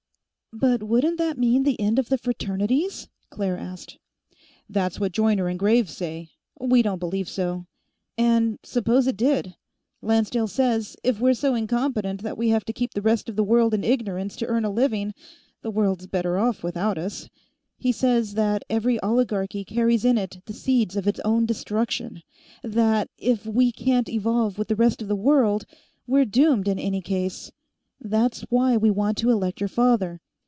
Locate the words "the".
1.63-1.79, 2.09-2.17, 12.93-13.01, 13.37-13.45, 15.61-15.71, 20.47-20.53, 24.67-24.75, 25.07-25.15